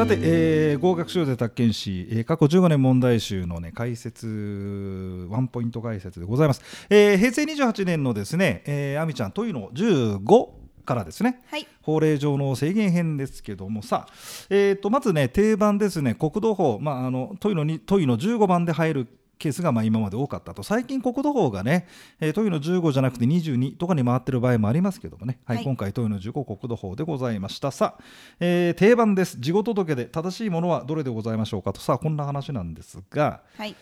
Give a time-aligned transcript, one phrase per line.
[0.00, 10.48] さて、えー、合格賞で宅建士、えー、過去15年問題集の、ね、解説ワンポイント解説でございます、えー、平成28年のですね、えー、あみちゃんというの15
[10.86, 14.12] からですね、はい、法令上の制限編ですけどもさあ、
[14.48, 19.06] えー、とまずね定番ですね国土法、まあ、あの問いの問いの15番で入る
[19.40, 20.62] ケースがまあ今まで多かったと。
[20.62, 21.88] 最近国土法がね、
[22.20, 27.70] えー、トイの15じゃなくて22とかに回ってる場合もありますけどもね、はい、はい、今回トイの15国土法でございました。
[27.70, 28.04] さあ、
[28.38, 29.38] えー、定番です。
[29.40, 30.04] 事後届で。
[30.04, 31.80] 正しいものはどれでございましょうかと。
[31.80, 33.74] さあこんな話なんですが、はい。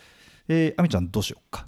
[0.49, 1.67] えー、あみちゃんどうしようか。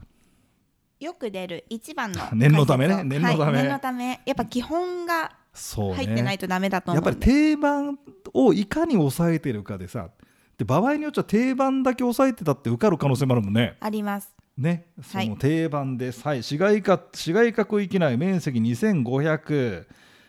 [1.01, 3.03] よく出る一番の 念のためね。
[3.03, 4.21] 念のため、はい、念のため。
[4.25, 7.99] やっぱ基本が入ってないとダメだと思う、ね、やっぱり定番
[8.33, 10.11] をいかに抑えてるかでさ
[10.61, 13.79] で場合によっては定番だけ抑えてたって受かる可能性もあるもんね。
[13.81, 14.35] あります。
[14.59, 19.87] ね、その定番です、はい、市街化市街化区域内面積2500、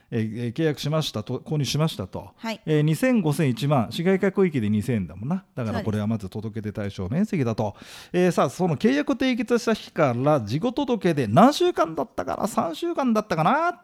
[0.10, 2.62] えー、契約しましたと購入しましたと、はい。
[2.66, 5.44] えー、2000、5000、1万市街化区域で2000だもんな。
[5.54, 7.76] だからこれはまず届け出対象面積だと、
[8.14, 13.82] えー、さあその契約締結した日から事後届けで何週間だったかな？3週間だったかな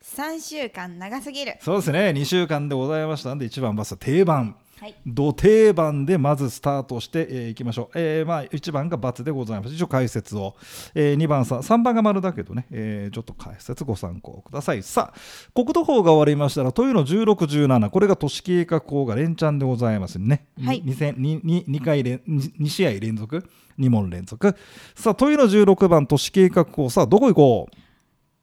[0.00, 1.56] ？3週間長すぎる。
[1.60, 2.10] そうですね。
[2.10, 3.34] 2週間でございました。
[3.34, 9.74] んで1番バス定番はい、土定番でまずスタートしてい、えー、きましょう、えーまあ、1番が×でございます。
[9.74, 10.56] 一応解説を、
[10.94, 14.82] えー、2番さ3番が丸だけどね、えー、ちょっと解説ご参考ください。
[14.82, 15.18] さあ
[15.54, 23.48] 国土法が終わりましたらというの1617これが都市計画法が連チャンでございますね、はい、2, 2, 2回連 2, 試合連続
[23.78, 24.56] ？2問連続。
[24.96, 26.90] さあというの16番都市計画法。
[26.90, 27.76] さあどこ行こう？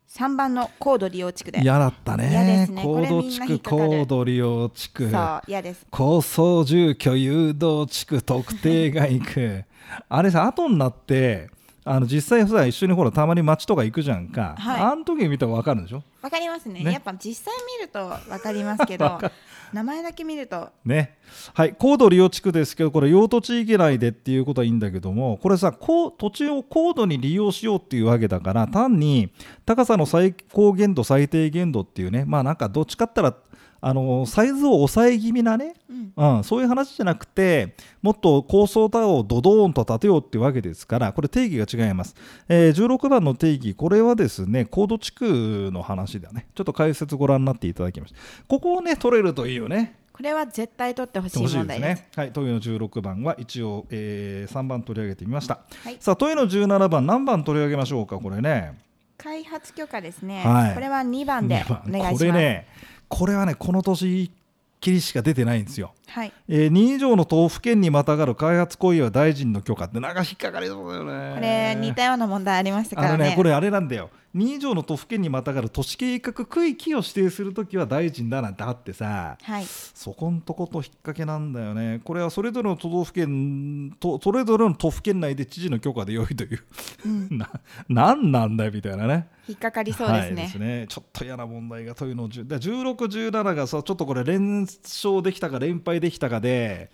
[0.10, 1.62] 3番の高度利用地区で。
[1.62, 2.68] 嫌だったね。
[2.68, 2.70] ね。
[2.84, 5.12] 高度地区高度利用地区。
[5.12, 5.86] そう嫌です。
[5.92, 9.66] 高層住居誘導地区特定街区
[10.08, 11.50] あれさ後になって
[11.92, 16.04] あの実際さ一緒にほらたまに街とか行くじゃんか、はい、あの時見たら分かるでしょ？
[16.22, 19.20] 分かりますね、ね、やっぱ実際見ると分かりますけど
[19.74, 20.70] 名前だけ見ると。
[20.84, 21.18] ね。
[21.54, 21.76] はい。
[21.78, 29.30] 高度利用地区ですけどこれ用途地域内でっていうことはいいんだけどもこれさ土地を高度に利用しようっていうわけだから単に
[29.66, 33.36] 高さの最高限度最低限度っていうねまあなんかどっちかったら
[33.82, 42.16] あのサイズを抑え気味なね、うん、うん、そういう話じゃなくてもっと高層タワーをドドーンと建てようっていうわけですからこれ定義が違います、
[42.48, 52.08] えー、16番の定義これはですね高度地区の話だねちょっと解説ご覧になっていただきましたここをね取れるといいよねこれは絶対取ってほしい問題ですね。
[52.14, 55.62] はい、問いの16番は一応、えー、3番取り上げてみました。
[55.82, 58.78] はい、さあ、問いの17番何番取り上げましょうか、これね。
[59.18, 60.44] 開発許可ですね。
[60.46, 62.18] はい、これは2番でお願いします。
[62.18, 62.68] これね、
[63.10, 64.32] これはねこの年
[64.80, 65.94] きりしか出てないんですよ。
[66.08, 71.36] はいえー、2以上の都府県にまたがる開発行為は大臣の許可ってなんか引っかかりそうだよね。
[71.36, 73.30] これ似たような問題ありましたからね。
[73.32, 82.00] ねこれあれなんだよ2以上の都府県にまたがる都市計画区域を指定するときは大臣だなんてあってさ、はい、そこんとこと引っ掛けなんだよね。
[82.04, 86.64] これはそれぞれの都道府県とそれぞれの都府県内で知事の許可で良いという、
[87.06, 87.50] うん、 な
[87.88, 89.28] なんなんだよみたいなね。
[89.48, 90.22] 引っかかりそうですね。
[90.22, 96.92] はい、ですねちょっと嫌な問題がというのを16、17がさちょっとこれ連勝できたか連敗できたかで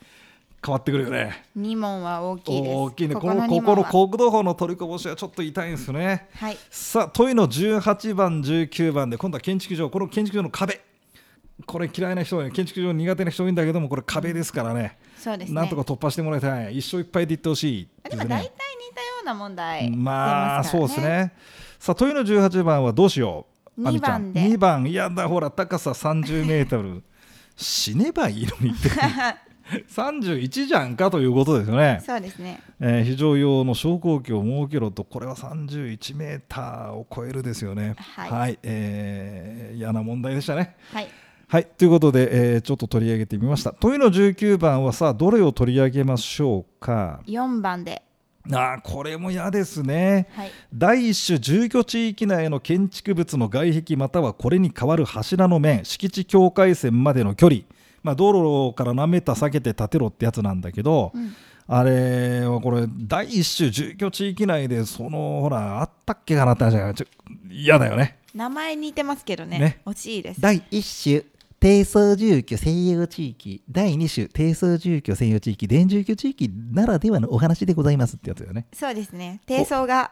[0.66, 1.44] 変わってくるよね。
[1.56, 2.76] 2問は大きいです。
[2.76, 3.16] 大きいね。
[3.16, 6.28] このここの国土法の取りこぼしはちょっと痛いんですね。
[6.34, 6.58] はい。
[6.72, 10.82] さあ問いの18番19番で今度は建築上この建築上の壁。
[11.66, 14.98] これ嫌いな人は、建築上苦手な人多いんだけどもこれ壁ですからね。
[15.18, 15.56] そうですね。
[15.56, 16.78] なんとか突破してもらいたい。
[16.78, 21.34] 一生いっぱいで言ってほしい、ね、でも大体似たような問題、ね、まあそうですね。
[21.80, 23.46] さあ問いの18番はどうしよ
[23.78, 23.84] う。
[23.84, 24.42] 2番で。
[24.42, 27.04] 2番いやだほら高さ30メートル。
[27.56, 28.90] 死ねばいいのにって
[29.90, 32.02] 31じゃんかということですよね。
[32.06, 37.96] そうですね、えー、非常用の昇降機を設けろとこれは31メーターを超えるですよね。
[37.98, 40.76] はい、はい、えー、嫌な問題でしたね。
[40.92, 41.08] はい
[41.48, 43.72] はい、ということで、えー、ちょっと取り上げてみました。
[43.72, 48.02] 問いの19番はさあどれを取り上げましょうか？4番で。
[48.52, 57.62] あこれも嫌ですね、はい、第一種住居地域内の建築物の外壁またはこれに代わる柱の面敷地境界線までの距離
[58.06, 61.36] まあ、道路から何メーター避けて建てろってやつなんだけど、うん、
[61.68, 66.94] あれはこれ第一種住居地域内でそのほらあったっけかなって話が
[67.50, 68.20] 嫌だよね。
[68.36, 69.58] 名前似てますけどね。
[69.58, 69.82] ね。
[69.88, 70.42] 惜しいです。
[70.42, 71.24] 第一種
[71.66, 78.68] 低層住居専用地域第2種低層住居専用地域電住居地域ならではのお話でございますってやつだよね。
[78.72, 79.42] そうですね。
[79.48, 80.12] 低層が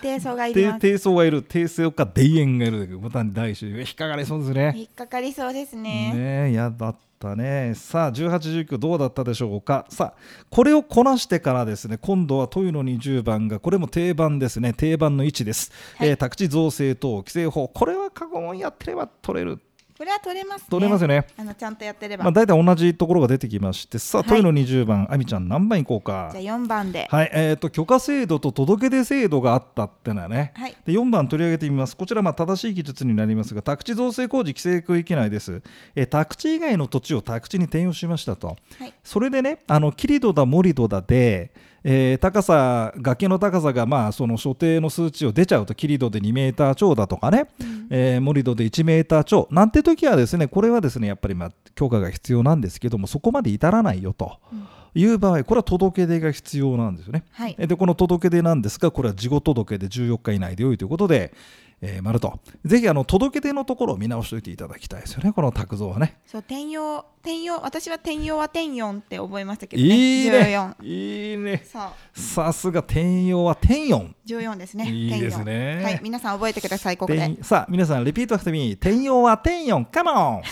[0.00, 4.72] 低層がいる 低層がいる低層か田園がいるボタン第一種引っかかりそうですね。
[4.74, 6.14] 引っかかりそうですね。
[6.14, 7.74] ねやだったね。
[7.74, 9.84] さあ18、19どうだったでしょうか。
[9.90, 14.72] さあこれをこなしてからですね今度は問いの20番がこれも定番ですね。
[14.72, 17.68] 定番の位置です、はい、えー、宅地造成等規制法。
[17.68, 19.60] これは過去問やってれば取れる
[19.96, 20.66] これは取れますね。
[20.70, 21.24] 取れますよね。
[21.36, 24.28] あのちゃんとやってれば、まあ、大体同じところが出てきましてさあはい。
[24.28, 26.30] 問いの20番あみちゃん何番いこうか。
[26.32, 27.06] じゃあ4番で。
[27.08, 30.76] はいえー、と許可制度と届け出制度があったってのはね、はい。
[30.84, 31.96] で4番取り上げてみます。
[31.96, 35.62] こちらまあ正しい記述になりますが宅地造成工事規制区域内です、
[35.94, 38.48] えー宅地以外の土地を宅地に転用しましたと。
[38.48, 38.54] は
[38.86, 38.92] い。
[39.04, 41.52] それでねあのキリドだ盛り土だで、
[41.84, 47.46] えー高さ崖の高さがまあその所定の数値を出ちゃうとキリドで2メーター超だとかね、
[47.90, 54.38] えー盛り土で1メーター超なんて時はですねこれはですねやっぱりまあ許可が必要なんですけどもそこまで至らないよと
[54.94, 57.24] いう場合これは届け出が必要なんですよね。
[57.32, 57.56] はい。
[57.58, 61.34] えーでこの届け出なんですがこれは事後届けで14日以内で良いということで、
[61.80, 62.38] えー、丸と。
[62.64, 65.32] ぜひあの届け出のところを見直しておいていただきたいですよね。
[65.32, 66.18] この卓造はね。
[66.24, 69.88] そう転用転用私は転用は転用って覚えましたけどね。
[69.88, 70.38] いいね。
[70.80, 71.64] 14いいね。
[71.70, 72.20] そう。
[72.20, 74.88] さすが転用は転用14ですね。
[74.88, 75.80] いいですね。
[75.82, 76.00] はい。
[76.02, 77.18] 皆さん覚えてくださいここで。
[77.18, 78.72] 転さあ皆さんリピートしてみ。
[78.72, 80.42] 転用は転用カモン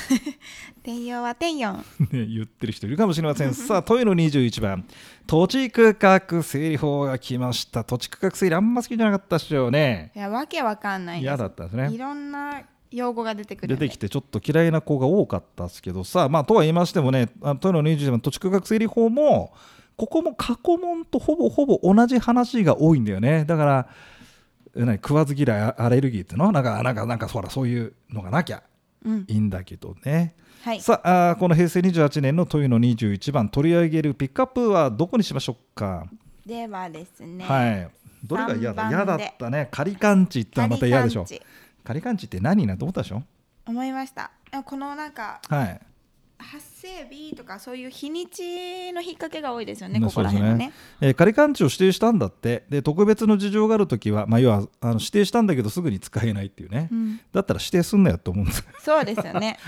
[0.82, 1.72] 転用は転用
[2.10, 3.54] ね、言ってる人いるかもしれません。
[3.54, 4.84] さあ、問いの21番。
[5.26, 7.84] 土地区画整理法が来ました。
[7.84, 10.10] 土地区画整理あんま好きじゃなかったっしょね。
[10.14, 11.96] いやわけわかんない嫌だったですいね。
[11.98, 19.54] ろんな用語が出てくる出てきてちょっと嫌いな子が多かったですけどさあまあとは言いましてもねあ問いの21番土地区画整理法も
[19.96, 23.88] ここも過去問とほぼほぼ同じ話が多いんだよねだから
[24.76, 28.71] え何食わず嫌いアレルギーっていうのなんかなんかなんかほらそういうのがなきゃうん
[29.26, 30.34] いいんだけどね。
[30.62, 30.80] はい。
[30.80, 36.06] さああーこの平成28年の問いの21番取り上げるピックアップはどこにしましょうか、
[36.46, 37.90] ではですねはい。
[38.24, 39.68] どれが嫌だ嫌だったね？
[39.70, 41.42] 仮勘地ってまた嫌でしょ仮勘地
[41.84, 43.22] 仮勘地って何なんて思ったでしょ
[43.66, 44.30] 思いました。
[44.52, 45.80] あこのなんかはい。
[46.38, 50.72] 発生日とかそういう日にちの引っ掛けが多いですよねまあここら辺はね。
[51.00, 52.64] えー仮勘地を指定したんだって。
[52.68, 57.20] で特別の事情があるときは、まあ、要はあの指定したんだけどすぐに使えないっていうね、うん。
[57.32, 59.58] だったら指定すんなよと思うんですそうですよね。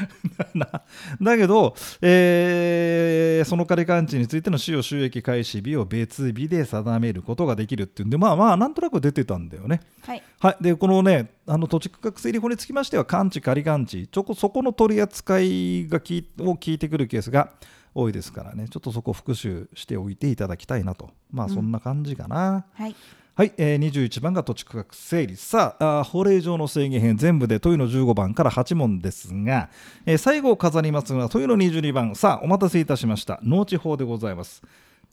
[1.23, 9.83] だけど、えーその仮勘地についての使用収益開始日を別日で定めることができるっていうんでまあまあなんとなく出てたんだよね。
[10.03, 10.23] はい。
[10.41, 17.51] はい、でこのねあの土地区画整理法につきましては勘地仮勘地ちょこそこの取り扱いがきを聞いてくるケースが
[17.95, 18.67] 多いですからね。
[18.69, 21.11] ちょっとそこを復習しておいていただきたいなと。
[21.31, 22.65] まあそんな感じかな。
[22.75, 22.97] はい。
[23.37, 25.37] はい、えー、21番が土地区画整理。
[25.37, 29.71] さああー法令上の制限編全部で問いの15番から8問ですが、
[30.07, 32.15] えー最後を飾りますのは問いの22番。
[32.15, 33.41] さあお待たせいたしました。
[33.43, 34.63] 農地法でございます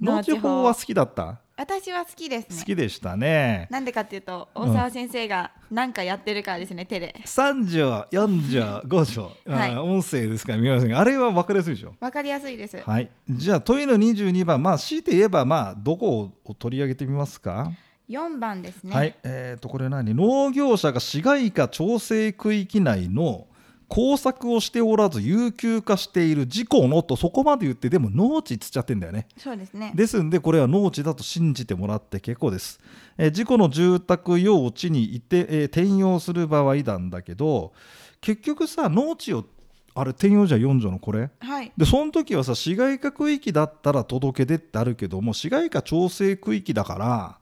[0.02, 1.40] 農地法法は好きだった？
[1.58, 2.58] 私は好きですね。
[2.60, 3.68] 好きでしたね。
[3.70, 7.14] なんでかっていうと大沢先生が何かやってるからですね、手で。
[7.24, 9.78] 3条4条5条、はい。
[9.78, 10.90] 音声ですから見えません。
[10.90, 11.94] があれは分かりやすいでしょ？
[12.00, 12.78] わかりやすいです。
[12.78, 13.12] はい。
[13.30, 17.72] じゃあ問いの22番まあ強いて言えばまあどこを取り上げてみますか
[18.10, 18.96] ？4番ですね。
[18.96, 20.16] はい、えー、とこれ何？
[20.16, 23.46] 農業者が市街化調整区域内の
[23.94, 29.28] 工作をしておらず有給化している事故のとそこまで言ってでも農地っつっちゃってんだよね。
[29.38, 29.92] そうですね。
[29.94, 32.80] ですんでこれは農地だと信じてもらって結構です、
[33.18, 37.74] えー事故の住宅用地にいて、えー転用する場合なんだけど
[38.22, 39.46] 結局さ農地を
[39.94, 41.30] あれ転用じゃ4条のこれ？
[41.40, 41.72] はい。
[41.76, 47.38] でその時はさ市街化区域だったら届け出ってあるけども市街化調整区域だから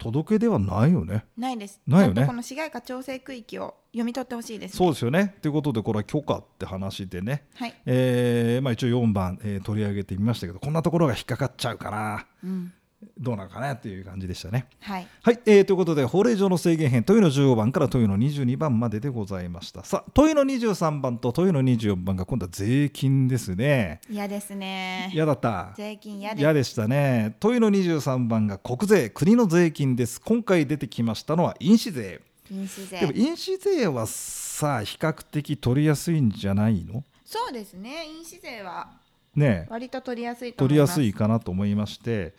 [0.00, 1.26] 届け出はないよね。
[1.36, 1.80] ないです。
[1.86, 2.26] ないよね。
[2.26, 5.36] この市街化調整区域を読み取ってほしいです、ね、そうですよね。
[5.42, 12.26] ということでこれは許可って話でね、はい、えーまあ、一応4番、えー取り上げてみましたけどこんなところが引っかかっちゃうかな。
[12.42, 12.72] うん、
[13.18, 14.66] どうなのかなっていう感じでしたね。
[14.80, 15.06] はい。
[15.22, 19.84] はい、えーということで法令上の制限編問いの15番から問いの22番まででございました。
[19.84, 24.00] さあ問いの23番と問いの24番が今度は税金ですね。
[24.08, 25.10] 嫌ですね。
[25.14, 25.72] 嫌だった。
[25.76, 26.52] 税金嫌で。
[26.54, 27.36] でしたね。
[27.40, 30.20] 問いの23番が国税国の税金です。
[30.20, 32.20] 今回出てきましたのは印紙税。
[32.50, 33.00] 飲酒税。
[33.00, 37.04] でも印紙税はさあ比較的取りやすいんじゃないの？
[37.24, 38.04] そうですね。
[38.06, 38.88] 飲酒税は
[39.36, 39.70] ねえ。
[39.70, 42.34] 割と取りやすい取りやすすいかなと思いまして。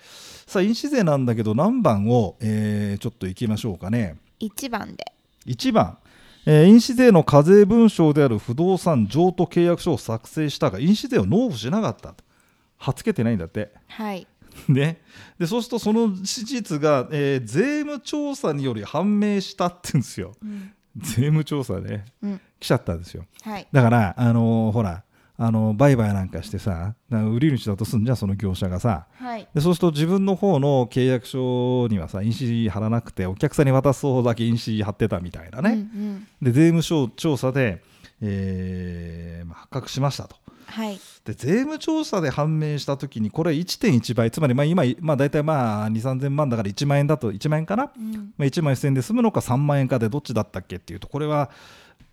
[0.45, 4.17] さあ印紙税なんだけど何番を、えーちょっといきましょうかね。
[4.39, 5.05] 1番で。
[5.45, 5.97] 1番、
[6.45, 12.13] えー印紙税の課税文書である不動産譲渡契約書を作成したが印紙税を納付しなかった。
[12.77, 13.71] はっつけてないんだって。
[13.87, 14.27] はい。
[14.67, 14.99] ね、
[15.39, 20.33] でそうするとその事実が、えー税務調査により判明したって言うんですよ。
[20.43, 22.03] うん、税務調査ね。
[22.21, 23.25] うん、来ちゃったんですよ。
[23.43, 23.67] はい。
[23.71, 25.03] だからあのーほら
[25.43, 29.07] あの売買なんかしてさな売り主だとすんじゃんその業者がさ。
[29.13, 29.47] はい。
[29.55, 37.81] でそうすると自分の方の契約書にはさ印紙貼らなくてお客さんに渡す方だけ印紙貼ってたみたいなね、うんうん、で税務署調査で、
[38.21, 40.35] えーまあ、発覚しましたと。
[40.67, 40.99] はい。
[41.25, 48.13] で税務調査で判明したときにこれ1.1倍つまりまあ今、まあ、大体まあ2 3 0 0 0万だから1万円だと1万円かな、うん。
[48.37, 51.49] まあ、1万1000円で済むのか3万円かでどっちだったっけっていうとこれは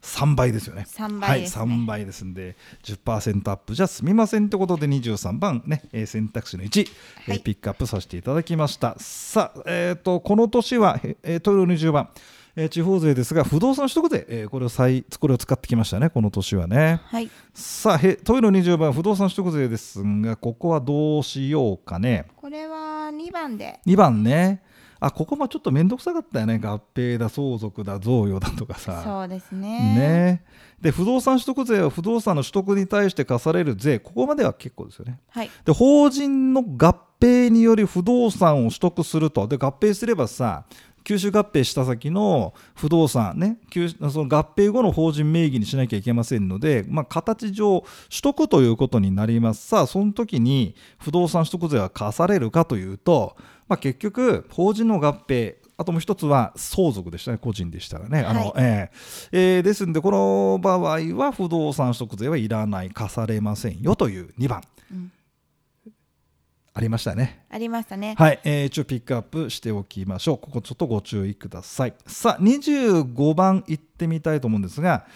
[0.02, 0.86] 3倍ですよね。
[0.88, 1.62] 3倍ですね。
[1.62, 3.74] はい、3倍ですんで10%アップ。
[3.74, 6.80] じゃ済みませんってことで23番ね、えー選択肢の1、
[7.26, 7.40] えーはい。
[7.40, 8.94] ピックアップさせていただきました。
[8.98, 12.08] さあ、えー、とこの年は、えー、トイレ20番、
[12.56, 17.00] えー地方税ですが不動産取得税、えーこれを再これを使ってきましたねこの年はね。
[17.04, 17.30] はい。
[17.54, 22.26] さあへトイレ20番不動産取得税ですがここはどうしようかね。
[22.36, 23.80] これは2番で。
[23.86, 24.62] 2番ね
[25.00, 26.58] あここもちょっと面倒くさかったよね。
[26.58, 29.02] 合併だ相続だ贈与だとかさ。
[29.04, 29.78] そうですね。
[29.94, 30.44] ね。
[30.80, 33.98] で不動産取得税は不動産の取得に対して課される税。
[33.98, 35.20] ここまでは結構ですよね。
[35.30, 35.50] はい。
[35.64, 39.46] で法人の合併により不動産を取得すると。
[39.46, 40.64] で合併すればさ
[41.08, 43.56] 吸収合併した先の不動産ね。
[43.70, 49.66] 吸その合併後の法人名義にしなきゃいけませんので、まあ、形上取得ということになります。
[49.66, 53.36] さあその時に不動産取得税は課されるかというと、
[53.68, 58.90] まあ、結局法人の合併あともう一つは相続でしたね個人でしたらね、あのはいえ
[59.32, 59.56] え。
[59.56, 65.12] えーですんでこの場合は不動産取得税はいらない課されませんよという2番、うん。
[66.74, 68.14] ありましたねありましたね。
[68.18, 70.38] はい、えー一応ピックアップしておきましょう。
[70.38, 71.94] ここちょっとご注意ください。
[72.06, 75.06] さあ25番いってみたいと思うんですが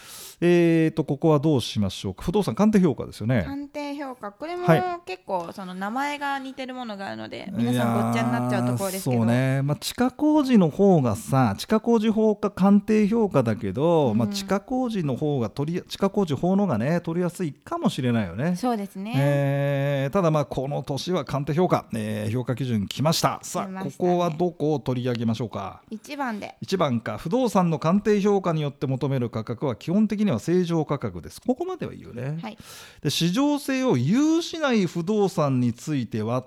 [0.45, 2.25] えー、とここはどうしましょうか？
[2.25, 3.45] 不動産鑑定評価ですよね。
[3.45, 4.33] 鑑定評価。
[4.33, 4.83] これもはい。
[5.07, 9.25] 結構その名前が似てるものがあるので皆さんごっちゃになっちゃうところですけど。
[9.25, 14.19] ね、まあ、地下工事の方がさ地下工事法か鑑定評価だけど、うん。
[14.19, 18.57] まあ、地下工事の方が取り地下工事法の方がね取りやすいかもしれないよね。
[18.57, 23.41] そうですね、えーただまあこの年は鑑定評価、えー評価基準来ました。
[23.43, 26.57] さあここはどこを取り上げましょうか？1番で。
[26.63, 31.41] 1番か不動産の鑑定評価によって求める価格は基本的には正常価格です。
[31.41, 32.59] ここまではいいよね、はい。
[33.03, 36.45] で市場性を有しない不動産については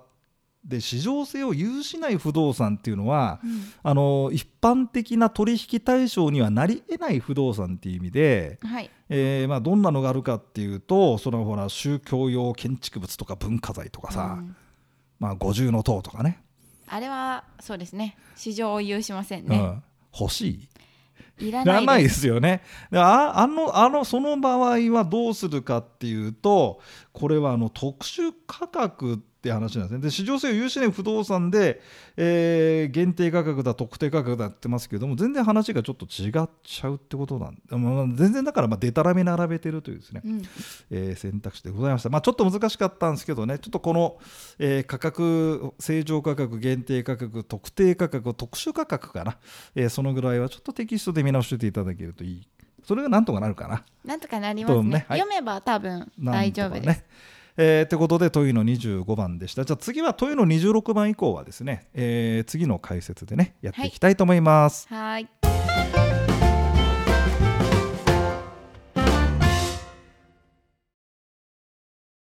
[0.63, 3.61] で市場性を有しない不動産っていうのは、うん。
[3.83, 8.89] あの一般的な取引対象にはなり得ない不動産っていう意味で、はい。
[9.09, 14.55] えーまあ、どんなのがあるかっていうとそのほら宗教用建築物とか文化財とかさ、うん
[15.19, 16.39] まあ、五重の塔とかね。
[16.87, 18.17] あれはそうですね。
[18.35, 19.83] 市場を有しませんね、うん、
[20.19, 20.69] 欲しい。
[21.37, 22.61] いらないでですすよね。
[22.91, 26.79] でああのあのその場合はどうするかっていうと
[27.11, 29.99] これはあの特殊価格って話なんですね。
[29.99, 31.81] で市場性を有しない不動産で、
[32.17, 40.43] えー限定価格だ特定価格だってますけども全然話がちょっと違っちゃうってことなんで、まあ、全然だからまあデタラメ並べてるというですね、うん。
[40.91, 44.17] えー選択肢でございました、まあ、ちょっと難しかったんですけどねちょっとこの、
[44.59, 49.37] えー価格正常価格限定価格特定価格特殊価格かな、
[49.75, 52.47] えーそのぐらいはちょっとテキストで見直していただけるといい。
[52.83, 53.83] それがなんとかなるかな。
[54.03, 54.89] なんとかなりますね。
[54.89, 55.05] ね。
[55.09, 55.19] はい。
[55.19, 57.03] 読めば多分大丈夫です、ね
[57.57, 59.65] えー、ってことで問いの25番でした。
[59.65, 65.27] じゃあ次は問いの26番以降はですね、えー次の解説でねやっていきたいと思います、はい。